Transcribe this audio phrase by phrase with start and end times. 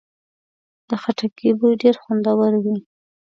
[0.87, 2.75] د خټکي بوی ډېر خوندور وي.